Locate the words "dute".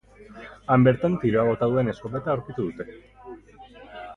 2.73-3.79